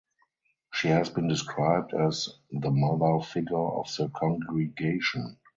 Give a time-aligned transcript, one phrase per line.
[0.73, 5.37] She has been described as "the mother figure of the congregation".